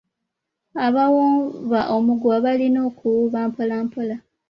[0.85, 4.15] Abawuuba omuguwa balina kuwuuba mpola mpola.